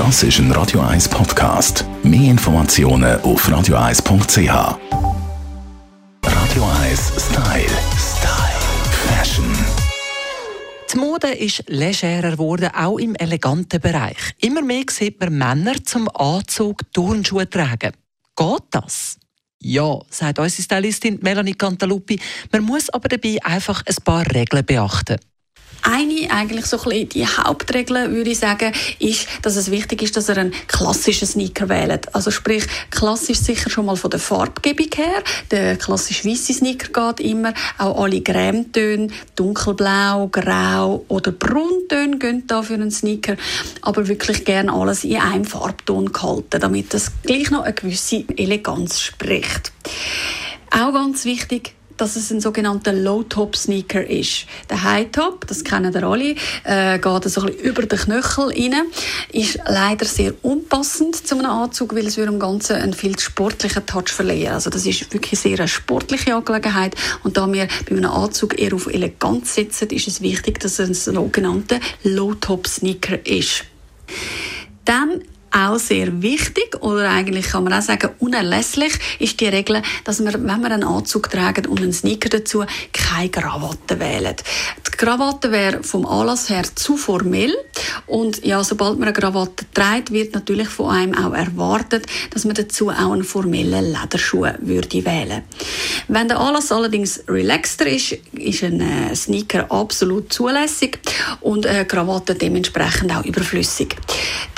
Das 0.00 0.22
ist 0.22 0.38
ein 0.38 0.50
Radio 0.52 0.80
1 0.80 1.10
Podcast. 1.10 1.84
Mehr 2.02 2.30
Informationen 2.30 3.20
auf 3.20 3.46
radio1.ch. 3.46 4.48
Radio 6.24 6.64
1 6.80 7.12
Style. 7.18 7.68
Style. 7.98 8.60
Fashion. 8.90 9.44
Die 10.90 10.96
Mode 10.96 11.28
ist 11.28 11.64
legerer 11.68 12.30
geworden, 12.30 12.70
auch 12.74 12.96
im 12.96 13.14
eleganten 13.14 13.78
Bereich. 13.78 14.16
Immer 14.38 14.62
mehr 14.62 14.84
sieht 14.88 15.20
man 15.20 15.36
Männer 15.36 15.84
zum 15.84 16.08
Anzug 16.16 16.90
Turnschuhe 16.94 17.50
tragen. 17.50 17.92
Geht 18.34 18.62
das? 18.70 19.18
Ja, 19.58 19.98
sagt 20.08 20.38
unsere 20.38 20.62
Stylistin 20.62 21.18
Melanie 21.20 21.52
Cantaluppi. 21.52 22.18
Man 22.50 22.62
muss 22.62 22.88
aber 22.88 23.10
dabei 23.10 23.36
einfach 23.42 23.82
ein 23.84 23.96
paar 24.02 24.24
Regeln 24.32 24.64
beachten. 24.64 25.18
Eine, 25.82 26.30
eigentlich 26.30 26.66
so 26.66 26.80
ein 26.82 27.08
die 27.08 27.26
Hauptregel, 27.26 28.10
würde 28.12 28.30
ich 28.30 28.38
sagen, 28.38 28.72
ist, 28.98 29.26
dass 29.42 29.56
es 29.56 29.70
wichtig 29.70 30.02
ist, 30.02 30.16
dass 30.16 30.28
er 30.28 30.38
einen 30.38 30.52
klassischen 30.66 31.26
Sneaker 31.26 31.68
wählt. 31.68 32.14
Also 32.14 32.30
sprich, 32.30 32.66
klassisch 32.90 33.38
sicher 33.38 33.70
schon 33.70 33.86
mal 33.86 33.96
von 33.96 34.10
der 34.10 34.20
Farbgebung 34.20 34.88
her. 34.94 35.22
Der 35.50 35.76
klassisch 35.76 36.24
weiße 36.24 36.52
Sneaker 36.52 37.14
geht 37.14 37.26
immer. 37.26 37.54
Auch 37.78 38.02
alle 38.02 38.20
Cremetöne, 38.20 39.08
dunkelblau, 39.36 40.28
grau 40.28 41.04
oder 41.08 41.32
brauntöne 41.32 42.18
gehen 42.18 42.44
da 42.46 42.62
für 42.62 42.74
einen 42.74 42.90
Sneaker. 42.90 43.36
Aber 43.82 44.08
wirklich 44.08 44.44
gerne 44.44 44.72
alles 44.72 45.04
in 45.04 45.16
einem 45.16 45.44
Farbton 45.44 46.12
gehalten, 46.12 46.60
damit 46.60 46.92
das 46.94 47.12
gleich 47.22 47.50
noch 47.50 47.62
eine 47.62 47.74
gewisse 47.74 48.24
Eleganz 48.36 49.00
spricht. 49.00 49.72
Auch 50.70 50.92
ganz 50.92 51.24
wichtig, 51.24 51.74
dass 52.00 52.16
es 52.16 52.30
ein 52.30 52.40
sogenannter 52.40 52.92
Low-Top-Sneaker 52.92 54.06
ist. 54.06 54.46
Der 54.70 54.82
High-Top, 54.82 55.46
das 55.46 55.64
kennen 55.64 55.92
ihr 55.92 56.02
alle, 56.02 56.34
äh, 56.64 56.98
geht 56.98 57.04
so 57.04 57.42
ein 57.42 57.46
bisschen 57.46 57.48
über 57.60 57.82
den 57.82 57.98
Knöchel 57.98 58.44
rein, 58.46 58.86
ist 59.32 59.58
leider 59.66 60.06
sehr 60.06 60.32
unpassend 60.42 61.26
zu 61.26 61.36
einem 61.36 61.50
Anzug, 61.50 61.94
weil 61.94 62.06
es 62.06 62.14
dem 62.14 62.38
Ganzen 62.38 62.76
einen 62.76 62.94
viel 62.94 63.18
sportlichen 63.18 63.84
Touch 63.84 64.08
verleihen. 64.08 64.52
Also 64.54 64.70
das 64.70 64.86
ist 64.86 65.12
wirklich 65.12 65.38
sehr 65.38 65.58
eine 65.58 65.68
sportliche 65.68 66.34
Angelegenheit 66.34 66.94
und 67.22 67.36
da 67.36 67.50
wir 67.52 67.68
bei 67.88 67.96
einem 67.96 68.10
Anzug 68.10 68.58
eher 68.58 68.74
auf 68.74 68.86
Eleganz 68.86 69.54
setzen, 69.54 69.90
ist 69.90 70.08
es 70.08 70.22
wichtig, 70.22 70.60
dass 70.60 70.78
es 70.78 71.06
ein 71.06 71.14
sogenannter 71.14 71.80
Low-Top-Sneaker 72.04 73.26
ist. 73.26 73.64
Dann 74.84 75.22
auch 75.50 75.78
sehr 75.78 76.22
wichtig 76.22 76.80
oder 76.80 77.10
eigentlich 77.10 77.48
kann 77.48 77.64
man 77.64 77.72
auch 77.72 77.82
sagen 77.82 78.10
unerlässlich 78.18 78.92
ist 79.18 79.40
die 79.40 79.46
Regel, 79.46 79.82
dass 80.04 80.20
man, 80.20 80.34
wenn 80.34 80.60
man 80.60 80.66
einen 80.66 80.84
Anzug 80.84 81.30
trägt 81.30 81.66
und 81.66 81.80
einen 81.80 81.92
Sneaker 81.92 82.28
dazu, 82.28 82.64
keine 82.92 83.30
Krawatte 83.30 83.98
wählen. 83.98 84.36
Die 84.86 84.90
Krawatte 84.96 85.50
wäre 85.50 85.82
vom 85.82 86.06
Anlass 86.06 86.48
her 86.50 86.64
zu 86.74 86.96
formell 86.96 87.54
und 88.06 88.44
ja, 88.44 88.62
sobald 88.62 88.98
man 88.98 89.08
eine 89.08 89.12
Krawatte 89.12 89.64
trägt, 89.74 90.12
wird 90.12 90.34
natürlich 90.34 90.68
von 90.68 90.90
einem 90.90 91.14
auch 91.14 91.34
erwartet, 91.34 92.06
dass 92.30 92.44
man 92.44 92.54
dazu 92.54 92.90
auch 92.90 93.12
einen 93.12 93.24
formellen 93.24 93.92
Lederschuh 93.92 94.46
würde 94.60 95.04
wählen. 95.04 95.42
Wenn 96.08 96.28
der 96.28 96.38
Anlass 96.38 96.72
allerdings 96.72 97.24
relaxter 97.28 97.86
ist, 97.86 98.12
ist 98.32 98.62
ein 98.62 98.80
äh, 98.80 99.14
Sneaker 99.14 99.70
absolut 99.70 100.32
zulässig 100.32 100.98
und 101.40 101.66
eine 101.66 101.84
Krawatte 101.84 102.34
dementsprechend 102.34 103.14
auch 103.14 103.24
überflüssig. 103.24 103.96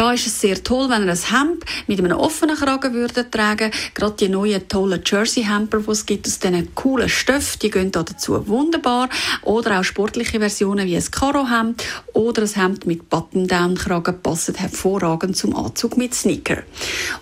Da 0.00 0.14
ist 0.14 0.26
es 0.26 0.40
sehr 0.40 0.64
toll, 0.64 0.88
wenn 0.88 1.04
ihr 1.04 1.12
ein 1.12 1.18
Hemd 1.18 1.62
mit 1.86 1.98
einem 1.98 2.16
offenen 2.16 2.56
Kragen 2.56 2.94
würdet 2.94 3.30
tragen. 3.30 3.70
Gerade 3.92 4.16
die 4.16 4.30
neuen 4.30 4.66
tollen 4.66 5.02
Jersey-Hemper, 5.04 5.80
die 5.80 5.90
es 5.90 6.06
gibt 6.06 6.26
aus 6.26 6.38
diesen 6.38 6.74
coolen 6.74 7.10
Stoffen, 7.10 7.58
die 7.60 7.70
gehen 7.70 7.92
da 7.92 8.02
dazu 8.02 8.48
wunderbar. 8.48 9.10
Oder 9.42 9.78
auch 9.78 9.84
sportliche 9.84 10.38
Versionen 10.38 10.86
wie 10.86 10.96
ein 10.96 11.04
Karo-Hemd 11.04 11.84
oder 12.14 12.40
ein 12.40 12.48
Hemd 12.48 12.86
mit 12.86 13.10
Button-Down-Kragen 13.10 14.22
passen 14.22 14.54
hervorragend 14.54 15.36
zum 15.36 15.54
Anzug 15.54 15.98
mit 15.98 16.14
Sneaker. 16.14 16.62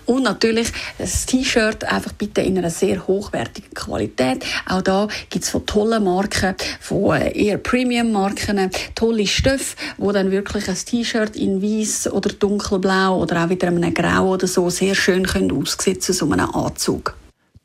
Und 0.05 0.23
natürlich 0.23 0.71
das 0.97 1.25
T-Shirt 1.25 1.83
einfach 1.83 2.13
bitte 2.13 2.39
in 2.39 2.59
einer 2.59 2.69
sehr 2.69 3.05
hochwertigen 3.05 3.73
Qualität. 3.73 4.45
Auch 4.65 4.83
da 4.83 5.09
gibt 5.29 5.43
es 5.43 5.51
von 5.51 5.65
tollen 5.65 6.05
Marken, 6.05 6.55
von 6.79 7.17
äh, 7.17 7.37
eher 7.37 7.57
Premium-Marken, 7.57 8.71
tolle 8.95 9.27
Stoffe, 9.27 9.75
wo 9.97 10.13
dann 10.13 10.31
wirklich 10.31 10.69
ein 10.69 10.77
T-Shirt 10.77 11.35
in 11.35 11.61
weiß 11.61 12.13
oder 12.13 12.29
dunkelblau 12.69 13.21
oder 13.21 13.45
auch 13.45 13.49
wieder 13.49 13.67
einem 13.67 13.93
Grau 13.93 14.33
oder 14.33 14.47
so 14.47 14.69
sehr 14.69 14.95
schön 14.95 15.25
können 15.25 15.51
aussehen 15.51 15.99
zu 15.99 16.13
so 16.13 16.29
einem 16.31 16.49
Anzug. 16.53 17.15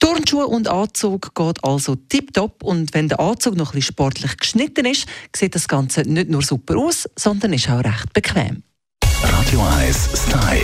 Turnschuhe 0.00 0.46
und 0.46 0.68
Anzug 0.68 1.34
geht 1.34 1.64
also 1.64 1.94
tiptop 1.94 2.62
und 2.62 2.92
wenn 2.94 3.08
der 3.08 3.20
Anzug 3.20 3.56
noch 3.56 3.70
ein 3.70 3.76
bisschen 3.76 3.94
sportlich 3.94 4.36
geschnitten 4.36 4.86
ist, 4.86 5.06
sieht 5.34 5.54
das 5.54 5.68
Ganze 5.68 6.02
nicht 6.02 6.28
nur 6.28 6.42
super 6.42 6.76
aus, 6.76 7.08
sondern 7.16 7.52
ist 7.52 7.70
auch 7.70 7.82
recht 7.82 8.12
bequem. 8.12 8.62
Radio 9.22 9.62
1 9.62 10.08
Style. 10.14 10.63